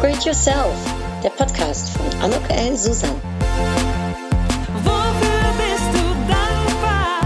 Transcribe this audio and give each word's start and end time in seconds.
Upgrade 0.00 0.24
Yourself, 0.24 0.78
der 1.22 1.28
Podcast 1.28 1.90
von 1.90 2.06
Anok. 2.22 2.40
Susan. 2.74 3.10
Wofür 4.82 5.42
bist 5.58 5.90
du 5.92 6.04
dankbar? 6.26 7.20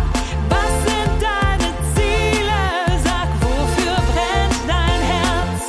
Was 0.49 0.73
sind 0.83 1.23
deine 1.23 1.71
Ziele? 1.95 2.63
Sag, 3.05 3.29
wofür 3.41 3.95
brennt 4.11 4.61
dein 4.67 5.01
Herz? 5.13 5.63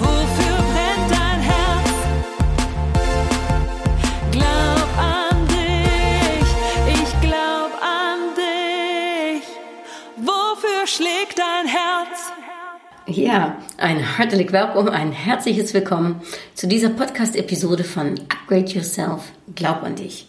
Wofür 0.00 0.56
brennt 0.72 1.10
dein 1.12 1.40
Herz? 1.40 1.94
Glaub 4.32 4.88
an 4.98 5.46
dich, 5.46 6.48
ich 6.92 7.20
glaub 7.20 7.70
an 7.80 8.34
dich. 8.34 9.46
Wofür 10.16 10.88
schlägt 10.88 11.38
dein 11.38 11.68
Herz? 11.68 12.32
Ja, 13.06 13.58
ein 13.76 13.98
herzlich 13.98 14.50
Willkommen, 14.50 14.88
ein 14.88 15.12
herzliches 15.12 15.74
Willkommen 15.74 16.22
zu 16.54 16.66
dieser 16.66 16.88
Podcast-Episode 16.88 17.84
von 17.84 18.18
Upgrade 18.30 18.72
Yourself, 18.72 19.30
Glaub 19.54 19.82
an 19.82 19.94
dich. 19.94 20.26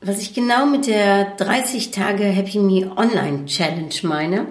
Was 0.00 0.22
ich 0.22 0.32
genau 0.32 0.64
mit 0.64 0.86
der 0.86 1.36
30 1.36 1.90
Tage 1.90 2.24
Happy 2.24 2.58
Me 2.58 2.90
Online 2.96 3.44
Challenge 3.44 3.94
meine, 4.02 4.46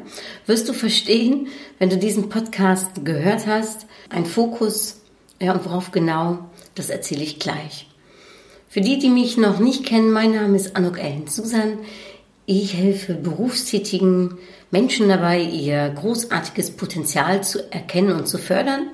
wirst 0.46 0.70
du 0.70 0.74
verstehen, 0.74 1.48
wenn 1.80 1.90
du 1.90 1.98
diesen 1.98 2.30
Podcast 2.30 3.04
gehört 3.04 3.48
hast. 3.48 3.88
Ein 4.10 4.28
Fokus, 4.28 5.02
ja, 5.42 5.54
und 5.54 5.66
worauf 5.66 5.90
genau, 5.90 6.38
das 6.76 6.92
erzähle 6.92 7.24
ich 7.24 7.40
gleich. 7.40 7.88
Für 8.70 8.82
die, 8.82 9.00
die 9.00 9.10
mich 9.10 9.38
noch 9.38 9.58
nicht 9.58 9.88
kennen, 9.88 10.12
mein 10.12 10.36
Name 10.36 10.56
ist 10.56 10.76
Anuk 10.76 11.00
Ellen 11.00 11.26
Susan. 11.26 11.80
Ich 12.46 12.76
helfe 12.76 13.16
berufstätigen 13.16 14.38
Menschen 14.74 15.08
dabei, 15.08 15.40
ihr 15.40 15.88
großartiges 15.92 16.72
Potenzial 16.72 17.44
zu 17.44 17.72
erkennen 17.72 18.12
und 18.16 18.28
zu 18.28 18.40
fördern, 18.40 18.88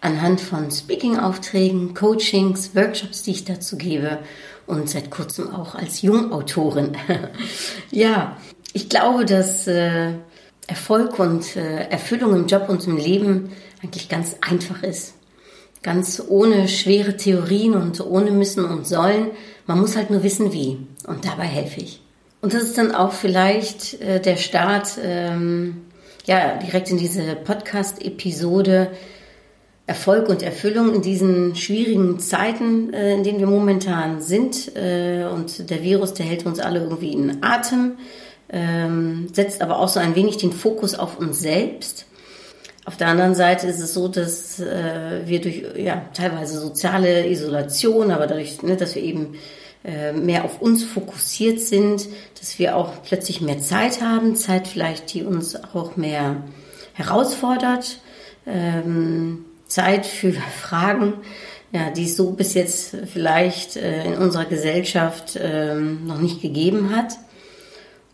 anhand 0.00 0.40
von 0.40 0.72
Speaking-Aufträgen, 0.72 1.94
Coachings, 1.94 2.74
Workshops, 2.74 3.22
die 3.22 3.30
ich 3.30 3.44
dazu 3.44 3.78
gebe 3.78 4.18
und 4.66 4.90
seit 4.90 5.12
kurzem 5.12 5.54
auch 5.54 5.76
als 5.76 6.02
Jungautorin. 6.02 6.96
ja, 7.92 8.38
ich 8.72 8.88
glaube, 8.88 9.24
dass 9.24 9.68
äh, 9.68 10.14
Erfolg 10.66 11.20
und 11.20 11.54
äh, 11.54 11.84
Erfüllung 11.84 12.34
im 12.34 12.46
Job 12.48 12.68
und 12.68 12.84
im 12.88 12.96
Leben 12.96 13.52
eigentlich 13.84 14.08
ganz 14.08 14.34
einfach 14.40 14.82
ist. 14.82 15.14
Ganz 15.84 16.20
ohne 16.26 16.66
schwere 16.66 17.16
Theorien 17.16 17.74
und 17.74 18.00
ohne 18.00 18.32
müssen 18.32 18.64
und 18.64 18.84
sollen. 18.84 19.30
Man 19.68 19.80
muss 19.80 19.94
halt 19.94 20.10
nur 20.10 20.24
wissen, 20.24 20.52
wie. 20.52 20.78
Und 21.06 21.24
dabei 21.24 21.44
helfe 21.44 21.82
ich. 21.82 22.02
Und 22.40 22.54
das 22.54 22.62
ist 22.62 22.78
dann 22.78 22.94
auch 22.94 23.12
vielleicht 23.12 24.00
äh, 24.00 24.20
der 24.20 24.36
Start, 24.36 24.98
ähm, 25.02 25.82
ja, 26.26 26.56
direkt 26.56 26.90
in 26.90 26.98
diese 26.98 27.34
Podcast-Episode 27.34 28.90
Erfolg 29.90 30.28
und 30.28 30.42
Erfüllung 30.44 30.94
in 30.94 31.02
diesen 31.02 31.56
schwierigen 31.56 32.20
Zeiten, 32.20 32.94
äh, 32.94 33.14
in 33.14 33.24
denen 33.24 33.40
wir 33.40 33.48
momentan 33.48 34.22
sind. 34.22 34.76
Äh, 34.76 35.24
und 35.24 35.68
der 35.68 35.82
Virus, 35.82 36.14
der 36.14 36.26
hält 36.26 36.46
uns 36.46 36.60
alle 36.60 36.78
irgendwie 36.78 37.12
in 37.12 37.42
Atem, 37.42 37.98
ähm, 38.50 39.28
setzt 39.32 39.60
aber 39.60 39.80
auch 39.80 39.88
so 39.88 39.98
ein 39.98 40.14
wenig 40.14 40.36
den 40.36 40.52
Fokus 40.52 40.94
auf 40.94 41.18
uns 41.18 41.40
selbst. 41.40 42.06
Auf 42.84 42.96
der 42.96 43.08
anderen 43.08 43.34
Seite 43.34 43.66
ist 43.66 43.80
es 43.80 43.92
so, 43.92 44.06
dass 44.06 44.60
äh, 44.60 45.22
wir 45.26 45.40
durch 45.40 45.64
ja, 45.76 46.04
teilweise 46.14 46.60
soziale 46.60 47.28
Isolation, 47.28 48.12
aber 48.12 48.28
dadurch, 48.28 48.62
ne, 48.62 48.76
dass 48.76 48.94
wir 48.94 49.02
eben 49.02 49.34
mehr 49.82 50.44
auf 50.44 50.60
uns 50.60 50.84
fokussiert 50.84 51.60
sind, 51.60 52.06
dass 52.38 52.58
wir 52.58 52.76
auch 52.76 53.02
plötzlich 53.02 53.40
mehr 53.40 53.60
Zeit 53.60 54.02
haben, 54.02 54.36
Zeit 54.36 54.68
vielleicht, 54.68 55.14
die 55.14 55.22
uns 55.22 55.56
auch 55.56 55.96
mehr 55.96 56.42
herausfordert, 56.92 57.98
ähm, 58.46 59.44
Zeit 59.66 60.06
für 60.06 60.32
Fragen, 60.60 61.14
ja, 61.72 61.90
die 61.90 62.04
es 62.04 62.16
so 62.16 62.32
bis 62.32 62.54
jetzt 62.54 62.96
vielleicht 63.12 63.76
äh, 63.76 64.04
in 64.04 64.14
unserer 64.14 64.44
Gesellschaft 64.44 65.38
ähm, 65.40 66.06
noch 66.06 66.18
nicht 66.18 66.42
gegeben 66.42 66.94
hat. 66.94 67.16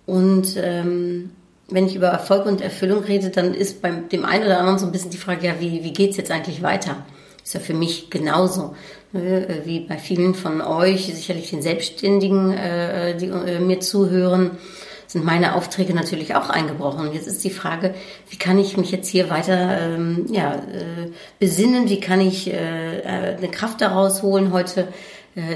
Und 0.05 0.57
ähm, 0.57 1.31
wenn 1.69 1.87
ich 1.87 1.97
über 1.97 2.09
Erfolg 2.09 2.47
und 2.47 2.61
Erfüllung 2.61 3.03
rede, 3.03 3.31
dann 3.31 3.55
ist 3.55 3.83
beim 3.83 4.09
dem 4.09 4.25
einen 4.25 4.45
oder 4.45 4.61
anderen 4.61 4.79
so 4.79 4.87
ein 4.87 4.93
bisschen 4.93 5.11
die 5.11 5.17
Frage, 5.17 5.47
ja, 5.47 5.55
wie, 5.59 5.83
wie 5.83 5.93
geht's 5.93 6.17
jetzt 6.17 6.31
eigentlich 6.31 6.63
weiter? 6.63 7.05
Ist 7.47 7.55
ja 7.55 7.61
für 7.61 7.75
mich 7.75 8.11
genauso. 8.11 8.75
Ne, 9.13 9.61
wie 9.65 9.79
bei 9.79 9.99
vielen 9.99 10.35
von 10.35 10.61
euch, 10.61 11.07
sicherlich 11.15 11.51
den 11.51 11.63
Selbstständigen, 11.63 12.53
äh, 12.53 13.17
die 13.17 13.27
äh, 13.27 13.61
mir 13.61 13.79
zuhören, 13.79 14.59
sind 15.07 15.25
meine 15.25 15.55
Aufträge 15.55 15.95
natürlich 15.95 16.35
auch 16.35 16.51
eingebrochen. 16.51 17.13
Jetzt 17.13 17.29
ist 17.29 17.45
die 17.45 17.51
Frage, 17.51 17.95
wie 18.31 18.37
kann 18.37 18.59
ich 18.59 18.77
mich 18.77 18.91
jetzt 18.91 19.07
hier 19.07 19.31
weiter 19.31 19.79
ähm, 19.81 20.27
ja, 20.29 20.57
äh, 20.57 21.13
besinnen? 21.39 21.89
Wie 21.89 22.01
kann 22.01 22.21
ich 22.21 22.53
eine 22.53 23.49
Kraft 23.53 23.81
daraus 23.81 24.25
holen? 24.25 24.53
Heute 24.53 24.89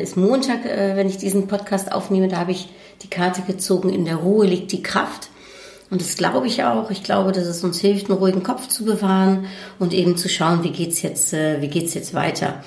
ist 0.00 0.16
Montag, 0.16 0.58
wenn 0.64 1.08
ich 1.08 1.16
diesen 1.16 1.48
Podcast 1.48 1.90
aufnehme. 1.90 2.28
Da 2.28 2.36
habe 2.36 2.52
ich 2.52 2.68
die 3.02 3.10
Karte 3.10 3.42
gezogen. 3.42 3.90
In 3.90 4.04
der 4.04 4.16
Ruhe 4.16 4.46
liegt 4.46 4.70
die 4.70 4.82
Kraft. 4.82 5.30
Und 5.90 6.00
das 6.00 6.16
glaube 6.16 6.46
ich 6.46 6.62
auch. 6.62 6.90
Ich 6.90 7.02
glaube, 7.02 7.32
dass 7.32 7.46
es 7.46 7.64
uns 7.64 7.80
hilft, 7.80 8.08
einen 8.08 8.18
ruhigen 8.18 8.42
Kopf 8.42 8.68
zu 8.68 8.84
bewahren 8.84 9.46
und 9.78 9.92
eben 9.92 10.16
zu 10.16 10.28
schauen, 10.28 10.62
wie 10.62 10.70
geht's 10.70 11.02
jetzt, 11.02 11.32
wie 11.32 11.68
geht's 11.68 11.94
jetzt 11.94 12.14
weiter. 12.14 12.62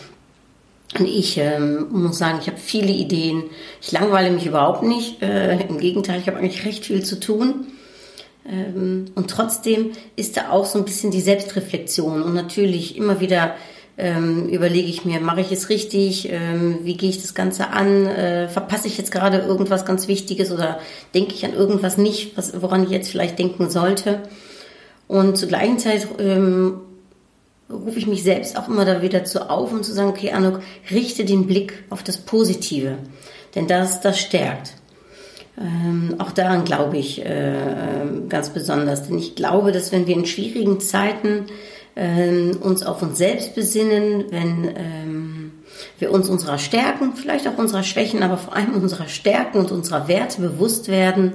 Und 1.00 1.08
ich 1.08 1.38
ähm, 1.38 1.88
muss 1.92 2.20
sagen, 2.20 2.40
ich 2.42 2.48
habe 2.48 2.58
viele 2.58 2.92
Ideen. 2.92 3.44
Ich 3.82 3.92
langweile 3.92 4.32
mich 4.32 4.46
überhaupt 4.46 4.84
nicht. 4.84 5.22
Äh, 5.22 5.66
Im 5.68 5.80
Gegenteil, 5.80 6.20
ich 6.20 6.28
habe 6.28 6.38
eigentlich 6.38 6.66
recht 6.66 6.86
viel 6.86 7.04
zu 7.04 7.20
tun. 7.20 7.68
Ähm, 8.48 9.06
und 9.16 9.30
trotzdem 9.30 9.92
ist 10.16 10.38
da 10.38 10.50
auch 10.50 10.66
so 10.66 10.78
ein 10.78 10.86
bisschen 10.86 11.12
die 11.12 11.22
Selbstreflexion. 11.22 12.22
Und 12.22 12.34
natürlich 12.36 12.96
immer 12.96 13.20
wieder 13.20 13.56
ähm, 13.98 14.50
überlege 14.50 14.88
ich 14.88 15.06
mir, 15.06 15.20
mache 15.20 15.42
ich 15.42 15.52
es 15.52 15.70
richtig? 15.70 16.30
Ähm, 16.32 16.80
wie 16.84 16.98
gehe 16.98 17.10
ich 17.10 17.22
das 17.22 17.36
Ganze 17.36 17.70
an? 17.70 18.08
Äh, 18.08 18.50
verpasse 18.50 18.88
ich 18.88 18.98
jetzt 18.98 19.12
gerade 19.12 19.40
irgendwas 19.40 19.86
ganz 19.86 20.08
Wichtiges 20.08 20.52
oder 20.52 20.80
denke 21.14 21.34
ich 21.34 21.46
an 21.46 21.54
irgendwas 21.54 21.98
nicht, 21.98 22.36
was, 22.36 22.60
woran 22.62 22.84
ich 22.84 22.90
jetzt 22.90 23.10
vielleicht 23.10 23.38
denken 23.38 23.70
sollte? 23.70 24.24
Und 25.08 25.38
zur 25.38 25.48
gleichen 25.48 25.78
Zeit 25.78 26.08
ähm, 26.18 26.82
rufe 27.70 28.00
ich 28.00 28.08
mich 28.08 28.24
selbst 28.24 28.58
auch 28.58 28.68
immer 28.68 28.86
da 28.86 29.02
wieder 29.02 29.26
zu 29.26 29.50
auf, 29.50 29.72
um 29.72 29.84
zu 29.84 29.94
sagen, 29.94 30.10
okay, 30.10 30.32
Anuk, 30.32 30.62
richte 30.90 31.24
den 31.26 31.46
Blick 31.46 31.84
auf 31.90 32.02
das 32.02 32.18
Positive, 32.18 32.98
denn 33.54 33.68
das, 33.68 34.02
das 34.02 34.20
stärkt. 34.20 34.74
Ähm, 35.56 36.16
auch 36.18 36.32
daran 36.32 36.66
glaube 36.66 36.98
ich 36.98 37.24
äh, 37.24 38.06
ganz 38.28 38.50
besonders, 38.50 39.08
denn 39.08 39.20
ich 39.20 39.36
glaube, 39.36 39.72
dass 39.72 39.92
wenn 39.92 40.08
wir 40.08 40.16
in 40.16 40.26
schwierigen 40.26 40.80
Zeiten 40.80 41.46
ähm, 41.96 42.58
uns 42.62 42.84
auf 42.84 43.02
uns 43.02 43.18
selbst 43.18 43.56
besinnen, 43.56 44.26
wenn 44.30 44.72
ähm, 44.76 45.52
wir 46.00 46.12
uns 46.12 46.30
unserer 46.30 46.58
Stärken, 46.58 47.14
vielleicht 47.16 47.48
auch 47.48 47.58
unserer 47.58 47.84
Schwächen, 47.84 48.24
aber 48.24 48.38
vor 48.38 48.56
allem 48.56 48.74
unserer 48.74 49.08
Stärken 49.08 49.60
und 49.60 49.72
unserer 49.72 50.08
Werte 50.08 50.42
bewusst 50.42 50.88
werden, 50.88 51.34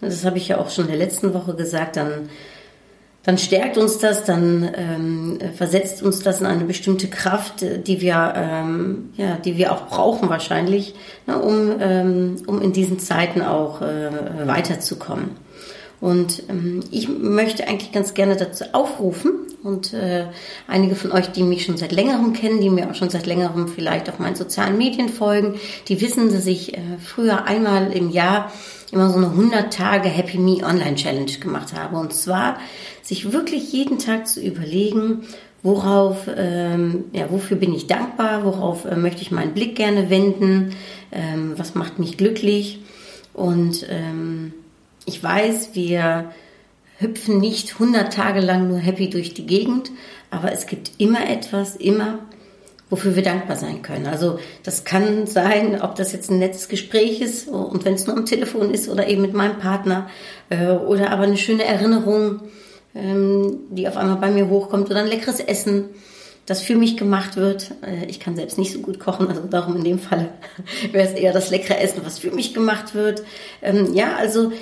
das 0.00 0.24
habe 0.24 0.38
ich 0.38 0.48
ja 0.48 0.58
auch 0.58 0.70
schon 0.70 0.84
in 0.84 0.90
der 0.90 0.98
letzten 0.98 1.32
Woche 1.32 1.54
gesagt, 1.54 1.96
dann 1.96 2.28
dann 3.26 3.38
stärkt 3.38 3.76
uns 3.76 3.98
das, 3.98 4.22
dann 4.22 4.70
ähm, 4.76 5.38
versetzt 5.56 6.00
uns 6.00 6.20
das 6.20 6.40
in 6.40 6.46
eine 6.46 6.62
bestimmte 6.62 7.08
Kraft, 7.08 7.54
die 7.60 8.00
wir, 8.00 8.32
ähm, 8.36 9.10
ja, 9.16 9.36
die 9.44 9.56
wir 9.56 9.72
auch 9.72 9.88
brauchen 9.88 10.28
wahrscheinlich, 10.28 10.94
ne, 11.26 11.36
um, 11.36 11.74
ähm, 11.80 12.36
um 12.46 12.62
in 12.62 12.72
diesen 12.72 13.00
Zeiten 13.00 13.42
auch 13.42 13.82
äh, 13.82 14.46
weiterzukommen. 14.46 15.30
Und 16.00 16.42
ähm, 16.48 16.80
ich 16.90 17.08
möchte 17.08 17.66
eigentlich 17.66 17.92
ganz 17.92 18.14
gerne 18.14 18.36
dazu 18.36 18.64
aufrufen 18.72 19.32
und 19.62 19.94
äh, 19.94 20.26
einige 20.68 20.94
von 20.94 21.10
euch, 21.10 21.28
die 21.28 21.42
mich 21.42 21.64
schon 21.64 21.76
seit 21.76 21.92
längerem 21.92 22.32
kennen, 22.32 22.60
die 22.60 22.70
mir 22.70 22.90
auch 22.90 22.94
schon 22.94 23.10
seit 23.10 23.26
längerem 23.26 23.66
vielleicht 23.66 24.08
auf 24.08 24.18
meinen 24.18 24.36
sozialen 24.36 24.78
Medien 24.78 25.08
folgen, 25.08 25.54
die 25.88 26.00
wissen, 26.00 26.32
dass 26.32 26.46
ich 26.46 26.76
äh, 26.76 26.80
früher 27.02 27.44
einmal 27.44 27.92
im 27.92 28.10
Jahr 28.10 28.52
immer 28.92 29.10
so 29.10 29.16
eine 29.16 29.28
100 29.28 29.72
Tage 29.72 30.08
Happy 30.08 30.38
Me 30.38 30.58
Online 30.62 30.94
Challenge 30.94 31.32
gemacht 31.40 31.72
habe. 31.74 31.96
Und 31.96 32.12
zwar 32.12 32.58
sich 33.02 33.32
wirklich 33.32 33.72
jeden 33.72 33.98
Tag 33.98 34.28
zu 34.28 34.40
überlegen, 34.40 35.22
worauf, 35.62 36.28
ähm, 36.36 37.04
ja, 37.12 37.30
wofür 37.30 37.56
bin 37.56 37.74
ich 37.74 37.86
dankbar, 37.86 38.44
worauf 38.44 38.84
äh, 38.84 38.96
möchte 38.96 39.22
ich 39.22 39.30
meinen 39.32 39.54
Blick 39.54 39.74
gerne 39.74 40.10
wenden, 40.10 40.74
ähm, 41.10 41.54
was 41.56 41.74
macht 41.74 41.98
mich 41.98 42.16
glücklich. 42.16 42.80
Und 43.32 43.84
ähm, 43.90 44.54
ich 45.06 45.22
weiß, 45.22 45.70
wir 45.72 46.32
hüpfen 46.98 47.38
nicht 47.38 47.74
100 47.74 48.12
Tage 48.12 48.40
lang 48.40 48.68
nur 48.68 48.78
happy 48.78 49.08
durch 49.08 49.34
die 49.34 49.46
Gegend, 49.46 49.90
aber 50.30 50.52
es 50.52 50.66
gibt 50.66 50.92
immer 50.98 51.28
etwas, 51.28 51.76
immer, 51.76 52.18
wofür 52.90 53.16
wir 53.16 53.22
dankbar 53.22 53.56
sein 53.56 53.82
können. 53.82 54.06
Also 54.06 54.38
das 54.62 54.84
kann 54.84 55.26
sein, 55.26 55.80
ob 55.80 55.94
das 55.94 56.12
jetzt 56.12 56.30
ein 56.30 56.38
nettes 56.38 56.68
Gespräch 56.68 57.20
ist 57.20 57.48
und 57.48 57.84
wenn 57.84 57.94
es 57.94 58.06
nur 58.06 58.16
am 58.16 58.26
Telefon 58.26 58.72
ist 58.72 58.88
oder 58.88 59.08
eben 59.08 59.22
mit 59.22 59.32
meinem 59.34 59.58
Partner 59.58 60.08
äh, 60.50 60.68
oder 60.68 61.10
aber 61.10 61.24
eine 61.24 61.36
schöne 61.36 61.64
Erinnerung 61.64 62.40
ähm, 62.96 63.58
die 63.70 63.86
auf 63.86 63.96
einmal 63.96 64.16
bei 64.16 64.30
mir 64.30 64.48
hochkommt 64.48 64.90
oder 64.90 65.00
ein 65.00 65.06
leckeres 65.06 65.40
Essen, 65.40 65.90
das 66.46 66.62
für 66.62 66.76
mich 66.76 66.96
gemacht 66.96 67.36
wird. 67.36 67.72
Äh, 67.82 68.06
ich 68.06 68.20
kann 68.20 68.36
selbst 68.36 68.56
nicht 68.56 68.72
so 68.72 68.78
gut 68.78 68.98
kochen, 68.98 69.28
also 69.28 69.42
darum 69.42 69.76
in 69.76 69.84
dem 69.84 69.98
Fall 69.98 70.30
wäre 70.92 71.08
es 71.08 71.14
eher 71.14 71.32
das 71.32 71.50
leckere 71.50 71.78
Essen, 71.78 72.02
was 72.04 72.18
für 72.18 72.30
mich 72.30 72.54
gemacht 72.54 72.94
wird. 72.94 73.22
Ähm, 73.60 73.92
ja, 73.92 74.16
also 74.16 74.52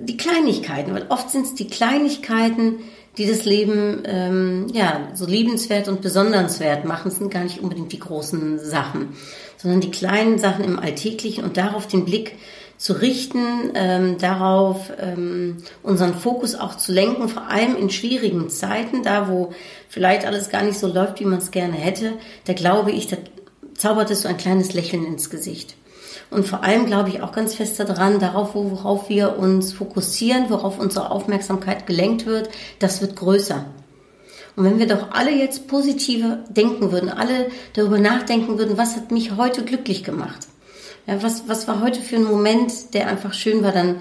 die 0.00 0.16
Kleinigkeiten, 0.16 0.94
weil 0.94 1.06
oft 1.10 1.30
sind 1.30 1.46
es 1.46 1.54
die 1.54 1.68
Kleinigkeiten, 1.68 2.80
die 3.18 3.26
das 3.26 3.44
Leben 3.44 4.02
ähm, 4.06 4.66
ja 4.72 5.08
so 5.14 5.26
liebenswert 5.26 5.88
und 5.88 6.00
besondernswert 6.00 6.84
machen. 6.84 7.10
Sind 7.10 7.30
gar 7.30 7.44
nicht 7.44 7.60
unbedingt 7.60 7.92
die 7.92 8.00
großen 8.00 8.58
Sachen, 8.58 9.10
sondern 9.56 9.80
die 9.80 9.90
kleinen 9.90 10.38
Sachen 10.38 10.64
im 10.64 10.78
Alltäglichen 10.78 11.44
und 11.44 11.56
darauf 11.56 11.86
den 11.86 12.04
Blick 12.04 12.32
zu 12.76 12.94
richten, 12.94 13.70
ähm, 13.74 14.18
darauf 14.18 14.92
ähm, 15.00 15.58
unseren 15.82 16.14
Fokus 16.14 16.54
auch 16.54 16.76
zu 16.76 16.92
lenken, 16.92 17.28
vor 17.28 17.48
allem 17.48 17.76
in 17.76 17.90
schwierigen 17.90 18.50
Zeiten, 18.50 19.02
da 19.02 19.28
wo 19.28 19.52
vielleicht 19.88 20.26
alles 20.26 20.50
gar 20.50 20.62
nicht 20.62 20.78
so 20.78 20.86
läuft, 20.86 21.20
wie 21.20 21.24
man 21.24 21.38
es 21.38 21.50
gerne 21.50 21.76
hätte, 21.76 22.14
da 22.46 22.52
glaube 22.52 22.90
ich, 22.90 23.06
da 23.06 23.16
zaubert 23.74 24.10
es 24.10 24.22
so 24.22 24.28
ein 24.28 24.36
kleines 24.36 24.74
Lächeln 24.74 25.04
ins 25.06 25.30
Gesicht. 25.30 25.76
Und 26.30 26.46
vor 26.46 26.64
allem 26.64 26.86
glaube 26.86 27.10
ich 27.10 27.22
auch 27.22 27.32
ganz 27.32 27.54
fest 27.54 27.78
daran, 27.78 28.18
darauf, 28.18 28.54
worauf 28.54 29.08
wir 29.08 29.38
uns 29.38 29.72
fokussieren, 29.72 30.50
worauf 30.50 30.78
unsere 30.78 31.10
Aufmerksamkeit 31.10 31.86
gelenkt 31.86 32.26
wird, 32.26 32.48
das 32.80 33.00
wird 33.00 33.16
größer. 33.16 33.64
Und 34.56 34.64
wenn 34.64 34.78
wir 34.78 34.86
doch 34.86 35.10
alle 35.10 35.32
jetzt 35.32 35.66
positive 35.66 36.44
denken 36.48 36.92
würden, 36.92 37.08
alle 37.08 37.50
darüber 37.74 37.98
nachdenken 37.98 38.58
würden, 38.58 38.78
was 38.78 38.96
hat 38.96 39.10
mich 39.10 39.36
heute 39.36 39.64
glücklich 39.64 40.04
gemacht? 40.04 40.46
Ja, 41.06 41.22
was, 41.22 41.48
was 41.48 41.68
war 41.68 41.82
heute 41.82 42.00
für 42.00 42.16
ein 42.16 42.24
Moment, 42.24 42.94
der 42.94 43.08
einfach 43.08 43.34
schön 43.34 43.62
war, 43.62 43.72
dann, 43.72 43.96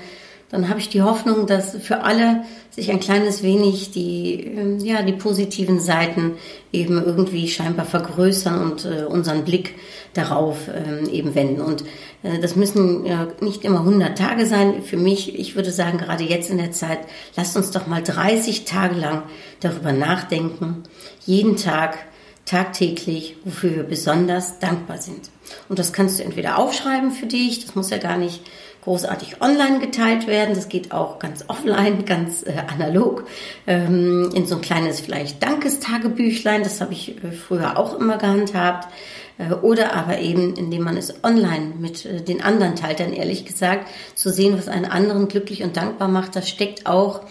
dann 0.49 0.69
habe 0.69 0.79
ich 0.79 0.89
die 0.89 1.01
Hoffnung, 1.01 1.47
dass 1.47 1.75
für 1.77 2.03
alle 2.03 2.43
sich 2.69 2.91
ein 2.91 2.99
kleines 2.99 3.43
wenig 3.43 3.91
die, 3.91 4.45
ähm, 4.45 4.79
ja, 4.79 5.01
die 5.01 5.13
positiven 5.13 5.79
Seiten 5.79 6.33
eben 6.71 7.03
irgendwie 7.03 7.47
scheinbar 7.47 7.85
vergrößern 7.85 8.61
und 8.61 8.85
äh, 8.85 9.03
unseren 9.03 9.43
Blick 9.43 9.75
darauf 10.13 10.69
ähm, 10.69 11.09
eben 11.09 11.35
wenden. 11.35 11.61
Und 11.61 11.83
äh, 12.23 12.39
das 12.39 12.55
müssen 12.55 13.05
ja 13.05 13.27
nicht 13.41 13.65
immer 13.65 13.79
100 13.79 14.17
Tage 14.17 14.45
sein. 14.45 14.81
Für 14.81 14.97
mich, 14.97 15.37
ich 15.37 15.55
würde 15.55 15.71
sagen, 15.71 15.97
gerade 15.97 16.23
jetzt 16.23 16.49
in 16.49 16.57
der 16.57 16.71
Zeit, 16.71 16.99
lasst 17.35 17.57
uns 17.57 17.71
doch 17.71 17.85
mal 17.85 18.01
30 18.01 18.63
Tage 18.65 18.95
lang 18.95 19.23
darüber 19.59 19.91
nachdenken. 19.91 20.83
Jeden 21.25 21.57
Tag, 21.57 21.97
tagtäglich, 22.45 23.37
wofür 23.45 23.75
wir 23.75 23.83
besonders 23.83 24.59
dankbar 24.59 24.97
sind. 24.97 25.29
Und 25.69 25.79
das 25.79 25.93
kannst 25.93 26.19
du 26.19 26.23
entweder 26.23 26.57
aufschreiben 26.57 27.11
für 27.11 27.25
dich, 27.25 27.65
das 27.65 27.75
muss 27.75 27.89
ja 27.89 27.97
gar 27.97 28.17
nicht 28.17 28.41
großartig 28.83 29.41
online 29.41 29.79
geteilt 29.79 30.27
werden, 30.27 30.55
das 30.55 30.67
geht 30.67 30.91
auch 30.91 31.19
ganz 31.19 31.45
offline, 31.47 32.03
ganz 32.05 32.43
äh, 32.43 32.63
analog, 32.67 33.25
ähm, 33.65 34.29
in 34.33 34.45
so 34.45 34.55
ein 34.55 34.61
kleines 34.61 34.99
vielleicht 34.99 35.41
Dankestagebüchlein, 35.41 36.63
das 36.63 36.81
habe 36.81 36.93
ich 36.93 37.23
äh, 37.23 37.31
früher 37.31 37.77
auch 37.77 37.97
immer 37.97 38.17
gehandhabt. 38.17 38.89
Äh, 39.37 39.53
oder 39.53 39.93
aber 39.93 40.19
eben, 40.19 40.55
indem 40.55 40.83
man 40.83 40.97
es 40.97 41.23
online 41.23 41.73
mit 41.79 42.05
äh, 42.05 42.21
den 42.21 42.41
anderen 42.41 42.75
teilt, 42.75 42.99
dann 42.99 43.13
ehrlich 43.13 43.45
gesagt, 43.45 43.87
zu 44.15 44.29
sehen, 44.29 44.57
was 44.57 44.67
einen 44.67 44.85
anderen 44.85 45.27
glücklich 45.27 45.63
und 45.63 45.77
dankbar 45.77 46.07
macht, 46.07 46.35
das 46.35 46.49
steckt 46.49 46.85
auch 46.85 47.21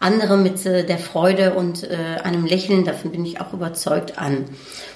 andere 0.00 0.36
mit 0.36 0.64
äh, 0.66 0.84
der 0.84 0.98
Freude 0.98 1.54
und 1.54 1.84
äh, 1.84 2.20
einem 2.22 2.44
Lächeln, 2.44 2.84
davon 2.84 3.12
bin 3.12 3.24
ich 3.24 3.40
auch 3.40 3.52
überzeugt, 3.52 4.18
an. 4.18 4.44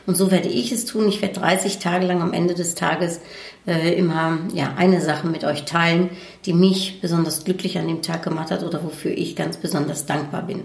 Und 0.07 0.17
so 0.17 0.31
werde 0.31 0.49
ich 0.49 0.73
es 0.73 0.85
tun. 0.85 1.09
Ich 1.09 1.23
werde 1.23 1.41
30 1.41 1.79
Tage 1.79 2.07
lang 2.07 2.23
am 2.23 2.33
Ende 2.33 2.55
des 2.55 2.75
Tages 2.75 3.21
äh, 3.67 3.95
immer 3.95 4.39
ja, 4.55 4.75
eine 4.77 5.01
Sache 5.01 5.27
mit 5.27 5.45
euch 5.45 5.65
teilen, 5.65 6.11
die 6.47 6.53
mich 6.53 7.01
besonders 7.01 7.45
glücklich 7.45 7.79
an 7.79 7.89
dem 7.89 8.03
Tag 8.03 8.23
gemacht 8.23 8.51
hat 8.51 8.63
oder 8.63 8.83
wofür 8.85 9.13
ich 9.13 9.37
ganz 9.37 9.57
besonders 9.57 10.07
dankbar 10.07 10.43
bin. 10.43 10.65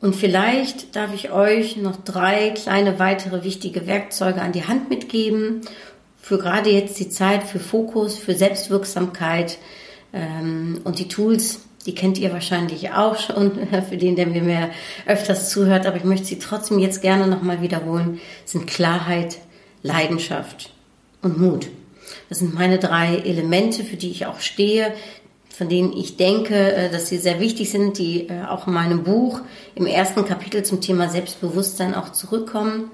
Und 0.00 0.14
vielleicht 0.14 0.94
darf 0.94 1.12
ich 1.12 1.32
euch 1.32 1.76
noch 1.76 1.96
drei 1.96 2.50
kleine 2.50 2.98
weitere 2.98 3.42
wichtige 3.42 3.86
Werkzeuge 3.86 4.40
an 4.40 4.52
die 4.52 4.66
Hand 4.66 4.90
mitgeben, 4.90 5.62
für 6.20 6.38
gerade 6.38 6.70
jetzt 6.70 7.00
die 7.00 7.08
Zeit, 7.08 7.42
für 7.42 7.58
Fokus, 7.58 8.18
für 8.18 8.34
Selbstwirksamkeit 8.34 9.58
ähm, 10.12 10.80
und 10.84 10.98
die 10.98 11.08
Tools, 11.08 11.60
die 11.88 11.94
kennt 11.94 12.18
ihr 12.18 12.34
wahrscheinlich 12.34 12.90
auch 12.92 13.18
schon, 13.18 13.52
für 13.88 13.96
den, 13.96 14.14
der 14.14 14.26
mir 14.26 14.42
mehr 14.42 14.70
öfters 15.06 15.48
zuhört, 15.48 15.86
aber 15.86 15.96
ich 15.96 16.04
möchte 16.04 16.26
sie 16.26 16.38
trotzdem 16.38 16.78
jetzt 16.78 17.00
gerne 17.00 17.26
nochmal 17.26 17.62
wiederholen, 17.62 18.20
sind 18.44 18.66
Klarheit, 18.66 19.38
Leidenschaft 19.82 20.70
und 21.22 21.40
Mut. 21.40 21.68
Das 22.28 22.40
sind 22.40 22.54
meine 22.54 22.78
drei 22.78 23.16
Elemente, 23.16 23.84
für 23.84 23.96
die 23.96 24.10
ich 24.10 24.26
auch 24.26 24.40
stehe, 24.40 24.92
von 25.48 25.70
denen 25.70 25.94
ich 25.96 26.18
denke, 26.18 26.74
äh, 26.74 26.90
dass 26.90 27.08
sie 27.08 27.16
sehr 27.16 27.40
wichtig 27.40 27.70
sind, 27.70 27.96
die 27.96 28.28
äh, 28.28 28.44
auch 28.44 28.66
in 28.66 28.74
meinem 28.74 29.02
Buch 29.02 29.40
im 29.74 29.86
ersten 29.86 30.26
Kapitel 30.26 30.64
zum 30.64 30.82
Thema 30.82 31.08
Selbstbewusstsein 31.08 31.94
auch 31.94 32.12
zurückkommen. 32.12 32.90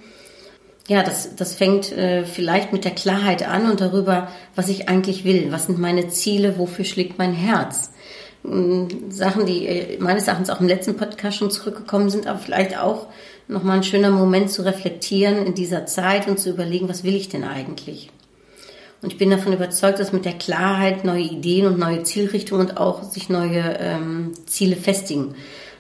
Ja, 0.87 1.02
das, 1.02 1.35
das 1.35 1.55
fängt 1.55 1.90
äh, 1.90 2.25
vielleicht 2.25 2.73
mit 2.73 2.85
der 2.85 2.94
Klarheit 2.94 3.47
an 3.47 3.69
und 3.69 3.81
darüber, 3.81 4.29
was 4.55 4.69
ich 4.69 4.88
eigentlich 4.88 5.25
will. 5.25 5.50
Was 5.50 5.67
sind 5.67 5.81
meine 5.81 6.08
Ziele? 6.08 6.58
Wofür 6.58 6.85
schlägt 6.85 7.19
mein 7.19 7.32
Herz? 7.32 7.90
Sachen, 8.44 9.46
die 9.46 9.67
äh, 9.67 9.99
meines 9.99 10.29
Erachtens 10.29 10.50
auch 10.50 10.61
im 10.61 10.69
letzten 10.69 10.96
Podcast 10.96 11.38
schon 11.38 11.50
zurückgekommen 11.50 12.11
sind, 12.11 12.26
aber 12.26 12.38
vielleicht 12.38 12.79
auch 12.79 13.06
nochmal 13.49 13.79
ein 13.79 13.82
schöner 13.82 14.11
Moment 14.11 14.50
zu 14.50 14.62
reflektieren 14.62 15.46
in 15.46 15.55
dieser 15.55 15.87
Zeit 15.87 16.29
und 16.29 16.38
zu 16.38 16.50
überlegen, 16.50 16.88
was 16.88 17.05
will 17.05 17.14
ich 17.14 17.31
denn 17.31 17.44
eigentlich? 17.44 18.11
Und 19.00 19.12
ich 19.12 19.19
bin 19.19 19.31
davon 19.31 19.52
überzeugt, 19.52 19.99
dass 19.99 20.12
mit 20.12 20.25
der 20.25 20.35
Klarheit 20.35 21.05
neue 21.05 21.23
Ideen 21.23 21.67
und 21.67 21.79
neue 21.79 22.02
Zielrichtungen 22.02 22.69
und 22.69 22.76
auch 22.79 23.02
sich 23.02 23.29
neue 23.29 23.76
ähm, 23.79 24.32
Ziele 24.47 24.76
festigen. 24.76 25.35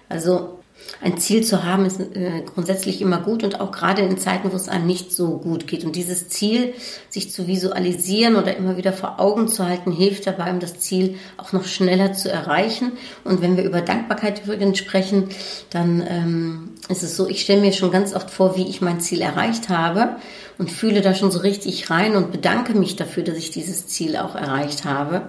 Also 0.08 0.53
ein 1.00 1.18
Ziel 1.18 1.44
zu 1.44 1.64
haben 1.64 1.84
ist 1.84 2.00
äh, 2.00 2.42
grundsätzlich 2.46 3.02
immer 3.02 3.18
gut 3.18 3.44
und 3.44 3.60
auch 3.60 3.72
gerade 3.72 4.02
in 4.02 4.16
Zeiten, 4.18 4.52
wo 4.52 4.56
es 4.56 4.68
einem 4.68 4.86
nicht 4.86 5.12
so 5.12 5.38
gut 5.38 5.66
geht. 5.66 5.84
Und 5.84 5.96
dieses 5.96 6.28
Ziel, 6.28 6.72
sich 7.10 7.30
zu 7.30 7.46
visualisieren 7.46 8.36
oder 8.36 8.56
immer 8.56 8.76
wieder 8.76 8.92
vor 8.92 9.20
Augen 9.20 9.48
zu 9.48 9.66
halten, 9.66 9.92
hilft 9.92 10.26
dabei, 10.26 10.50
um 10.50 10.60
das 10.60 10.78
Ziel 10.78 11.16
auch 11.36 11.52
noch 11.52 11.64
schneller 11.64 12.14
zu 12.14 12.30
erreichen. 12.30 12.92
Und 13.22 13.42
wenn 13.42 13.56
wir 13.56 13.64
über 13.64 13.82
Dankbarkeit 13.82 14.44
übrigens 14.44 14.78
sprechen, 14.78 15.28
dann 15.70 16.02
ähm, 16.08 16.70
ist 16.88 17.02
es 17.02 17.16
so, 17.16 17.28
ich 17.28 17.42
stelle 17.42 17.60
mir 17.60 17.72
schon 17.72 17.90
ganz 17.90 18.14
oft 18.14 18.30
vor, 18.30 18.56
wie 18.56 18.66
ich 18.66 18.80
mein 18.80 19.00
Ziel 19.00 19.20
erreicht 19.20 19.68
habe 19.68 20.16
und 20.58 20.70
fühle 20.70 21.02
da 21.02 21.14
schon 21.14 21.30
so 21.30 21.40
richtig 21.40 21.90
rein 21.90 22.16
und 22.16 22.32
bedanke 22.32 22.74
mich 22.74 22.96
dafür, 22.96 23.24
dass 23.24 23.36
ich 23.36 23.50
dieses 23.50 23.86
Ziel 23.88 24.16
auch 24.16 24.34
erreicht 24.34 24.84
habe. 24.84 25.28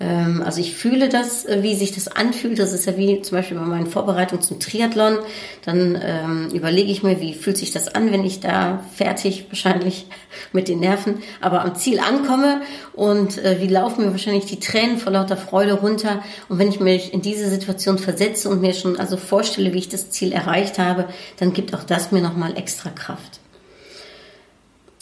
Ähm, 0.00 0.42
also 0.44 0.60
ich 0.60 0.74
fühle 0.74 1.08
das, 1.08 1.44
äh, 1.44 1.62
wie 1.62 1.74
sich 1.74 1.92
das 1.92 2.08
anfühlt. 2.08 2.58
Das 2.58 2.72
ist 2.72 2.86
ja 2.86 2.96
wie 2.96 3.22
zum 3.22 3.38
Beispiel 3.38 3.56
bei 3.56 3.64
meinen 3.64 3.86
Vorbereitungen 3.86 4.42
zum 4.42 4.58
Triathlon. 4.58 5.18
Dann 5.64 5.98
ähm, 6.02 6.48
überlege 6.52 6.90
ich 6.90 7.02
mir, 7.02 7.20
wie 7.20 7.34
fühlt 7.34 7.56
sich 7.56 7.70
das 7.70 7.94
an, 7.94 8.10
wenn 8.10 8.24
ich 8.24 8.40
da 8.40 8.82
fertig 8.94 9.46
wahrscheinlich 9.50 10.06
mit 10.52 10.68
den 10.68 10.80
Nerven, 10.80 11.22
aber 11.40 11.62
am 11.62 11.76
Ziel 11.76 12.00
ankomme 12.00 12.62
und 12.92 13.38
äh, 13.38 13.60
wie 13.60 13.68
laufen 13.68 14.04
mir 14.04 14.10
wahrscheinlich 14.10 14.46
die 14.46 14.58
Tränen 14.58 14.98
vor 14.98 15.12
lauter 15.12 15.36
Freude 15.36 15.74
runter. 15.74 16.22
Und 16.48 16.58
wenn 16.58 16.68
ich 16.68 16.80
mich 16.80 17.12
in 17.12 17.22
diese 17.22 17.48
Situation 17.48 17.98
versetze 17.98 18.48
und 18.48 18.60
mir 18.60 18.74
schon 18.74 18.98
also 18.98 19.16
vorstelle, 19.16 19.72
wie 19.72 19.78
ich 19.78 19.88
das 19.88 20.10
Ziel 20.10 20.32
erreicht 20.32 20.78
habe, 20.78 21.08
dann 21.38 21.52
gibt 21.52 21.72
auch 21.72 21.84
das 21.84 22.10
mir 22.10 22.20
nochmal 22.20 22.56
extra 22.56 22.90
Kraft. 22.90 23.40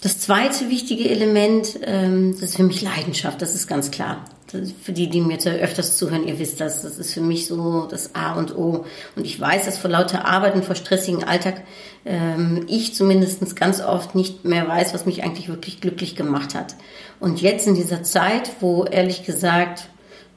Das 0.03 0.19
zweite 0.19 0.69
wichtige 0.69 1.09
Element, 1.09 1.79
ähm, 1.85 2.33
das 2.33 2.51
ist 2.51 2.57
für 2.57 2.65
mich 2.65 2.83
Leidenschaft, 2.83 3.41
das 3.41 3.55
ist 3.55 3.69
ganz 3.69 3.91
klar 3.91 4.25
für 4.83 4.93
die, 4.93 5.09
die 5.09 5.21
mir 5.21 5.39
öfters 5.39 5.97
zuhören, 5.97 6.27
ihr 6.27 6.39
wisst 6.39 6.61
das, 6.61 6.83
das 6.83 6.99
ist 6.99 7.15
für 7.15 7.21
mich 7.21 7.47
so 7.47 7.87
das 7.91 8.15
A 8.15 8.35
und 8.35 8.57
O. 8.57 8.85
Und 9.17 9.25
ich 9.25 9.41
weiß, 9.41 9.65
dass 9.65 9.79
vor 9.79 9.91
lauter 9.91 10.25
Arbeit 10.25 10.55
und 10.55 10.65
vor 10.65 10.75
stressigem 10.75 11.25
Alltag 11.25 11.63
ähm, 12.05 12.65
ich 12.69 12.95
zumindest 12.95 13.57
ganz 13.57 13.81
oft 13.81 14.15
nicht 14.15 14.45
mehr 14.45 14.67
weiß, 14.67 14.95
was 14.95 15.07
mich 15.07 15.23
eigentlich 15.23 15.49
wirklich 15.49 15.81
glücklich 15.81 16.17
gemacht 16.17 16.55
hat. 16.55 16.75
Und 17.21 17.41
jetzt 17.41 17.67
in 17.67 17.75
dieser 17.75 18.03
Zeit, 18.03 18.51
wo 18.61 18.85
ehrlich 18.85 19.25
gesagt 19.25 19.89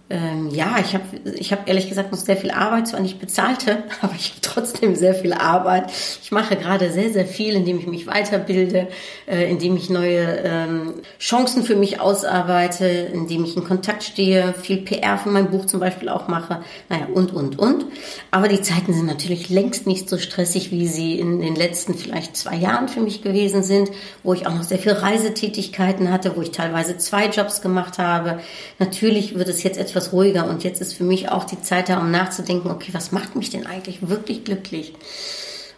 ähm, 0.07 0.51
ja, 0.51 0.75
ich 0.79 0.93
habe 0.93 1.03
ich 1.35 1.51
hab 1.51 1.67
ehrlich 1.67 1.89
gesagt 1.89 2.11
noch 2.11 2.19
sehr 2.19 2.37
viel 2.37 2.51
Arbeit, 2.51 2.87
zwar 2.87 2.99
nicht 2.99 3.19
bezahlte, 3.19 3.83
aber 4.01 4.13
ich 4.15 4.29
habe 4.29 4.41
trotzdem 4.43 4.95
sehr 4.95 5.15
viel 5.15 5.33
Arbeit. 5.33 5.91
Ich 6.21 6.31
mache 6.31 6.55
gerade 6.55 6.91
sehr, 6.91 7.11
sehr 7.11 7.25
viel, 7.25 7.55
indem 7.55 7.79
ich 7.79 7.87
mich 7.87 8.05
weiterbilde, 8.05 8.87
äh, 9.27 9.49
indem 9.49 9.75
ich 9.77 9.89
neue 9.89 10.41
ähm, 10.43 10.93
Chancen 11.17 11.63
für 11.63 11.75
mich 11.75 12.01
ausarbeite, 12.01 12.85
indem 12.85 13.45
ich 13.45 13.57
in 13.57 13.63
Kontakt 13.63 14.03
stehe, 14.03 14.53
viel 14.53 14.77
PR 14.77 15.17
für 15.17 15.29
mein 15.29 15.49
Buch 15.49 15.65
zum 15.65 15.79
Beispiel 15.79 16.09
auch 16.09 16.27
mache, 16.27 16.61
naja, 16.87 17.07
und, 17.11 17.33
und, 17.33 17.57
und. 17.57 17.85
Aber 18.29 18.47
die 18.47 18.61
Zeiten 18.61 18.93
sind 18.93 19.07
natürlich 19.07 19.49
längst 19.49 19.87
nicht 19.87 20.07
so 20.07 20.19
stressig, 20.19 20.69
wie 20.69 20.87
sie 20.87 21.19
in 21.19 21.41
den 21.41 21.55
letzten 21.55 21.95
vielleicht 21.95 22.37
zwei 22.37 22.55
Jahren 22.55 22.89
für 22.89 22.99
mich 22.99 23.23
gewesen 23.23 23.63
sind, 23.63 23.89
wo 24.21 24.33
ich 24.33 24.45
auch 24.45 24.53
noch 24.53 24.63
sehr 24.63 24.77
viel 24.77 24.91
Reisetätigkeiten 24.91 26.11
hatte, 26.11 26.35
wo 26.35 26.43
ich 26.43 26.51
teilweise 26.51 26.95
zwei 26.97 27.25
Jobs 27.25 27.63
gemacht 27.63 27.97
habe. 27.97 28.39
Natürlich 28.77 29.33
wird 29.33 29.47
es 29.47 29.63
jetzt 29.63 29.79
etwas 29.79 29.94
etwas 29.95 30.11
ruhiger 30.11 30.45
und 30.49 30.65
jetzt 30.65 30.81
ist 30.81 30.93
für 30.93 31.05
mich 31.05 31.29
auch 31.29 31.45
die 31.45 31.61
Zeit 31.61 31.87
da, 31.87 31.99
um 31.99 32.11
nachzudenken, 32.11 32.69
okay, 32.69 32.93
was 32.93 33.13
macht 33.13 33.37
mich 33.37 33.49
denn 33.49 33.65
eigentlich 33.65 34.09
wirklich 34.09 34.43
glücklich? 34.43 34.93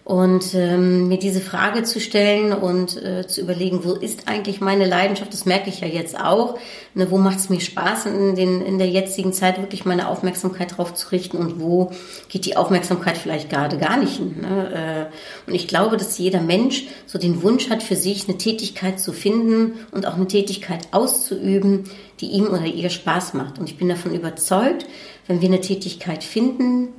Und 0.07 0.53
ähm, 0.53 1.09
mir 1.09 1.19
diese 1.19 1.41
Frage 1.41 1.83
zu 1.83 1.99
stellen 1.99 2.53
und 2.53 2.95
äh, 3.03 3.27
zu 3.27 3.41
überlegen, 3.41 3.83
wo 3.83 3.91
ist 3.91 4.29
eigentlich 4.29 4.61
meine 4.61 4.87
Leidenschaft, 4.87 5.33
das 5.33 5.45
merke 5.45 5.67
ich 5.69 5.81
ja 5.81 5.87
jetzt 5.87 6.17
auch, 6.17 6.57
ne, 6.93 7.11
wo 7.11 7.17
macht 7.17 7.39
es 7.39 7.49
mir 7.49 7.59
Spaß 7.59 8.05
in, 8.05 8.35
den, 8.35 8.61
in 8.61 8.77
der 8.77 8.87
jetzigen 8.87 9.33
Zeit 9.33 9.59
wirklich 9.59 9.83
meine 9.83 10.07
Aufmerksamkeit 10.07 10.77
drauf 10.77 10.93
zu 10.93 11.09
richten 11.09 11.35
und 11.35 11.59
wo 11.59 11.91
geht 12.29 12.45
die 12.45 12.55
Aufmerksamkeit 12.55 13.17
vielleicht 13.17 13.49
gerade 13.49 13.77
gar 13.77 13.97
nicht 13.97 14.15
hin. 14.15 14.37
Ne? 14.39 15.09
Äh, 15.45 15.49
und 15.49 15.55
ich 15.55 15.67
glaube, 15.67 15.97
dass 15.97 16.17
jeder 16.17 16.39
Mensch 16.39 16.85
so 17.05 17.19
den 17.19 17.43
Wunsch 17.43 17.69
hat, 17.69 17.83
für 17.83 17.97
sich 17.97 18.29
eine 18.29 18.37
Tätigkeit 18.37 19.01
zu 19.01 19.11
finden 19.11 19.73
und 19.91 20.05
auch 20.07 20.15
eine 20.15 20.29
Tätigkeit 20.29 20.87
auszuüben, 20.91 21.83
die 22.21 22.27
ihm 22.27 22.47
oder 22.47 22.63
ihr 22.63 22.91
Spaß 22.91 23.33
macht. 23.33 23.59
Und 23.59 23.67
ich 23.69 23.75
bin 23.77 23.89
davon 23.89 24.15
überzeugt, 24.15 24.85
wenn 25.27 25.41
wir 25.41 25.49
eine 25.49 25.59
Tätigkeit 25.59 26.23
finden, 26.23 26.93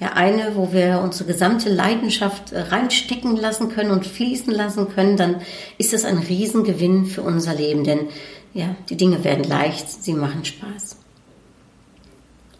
Ja, 0.00 0.14
eine, 0.14 0.56
wo 0.56 0.72
wir 0.72 1.00
unsere 1.04 1.30
gesamte 1.30 1.68
Leidenschaft 1.68 2.52
äh, 2.52 2.60
reinstecken 2.60 3.36
lassen 3.36 3.68
können 3.68 3.90
und 3.90 4.06
fließen 4.06 4.52
lassen 4.52 4.88
können, 4.88 5.18
dann 5.18 5.36
ist 5.76 5.92
das 5.92 6.04
ein 6.04 6.18
Riesengewinn 6.18 7.04
für 7.04 7.22
unser 7.22 7.54
Leben, 7.54 7.84
denn 7.84 8.08
ja, 8.54 8.74
die 8.88 8.96
Dinge 8.96 9.22
werden 9.24 9.44
leicht, 9.44 9.88
sie 9.90 10.14
machen 10.14 10.44
Spaß. 10.44 10.96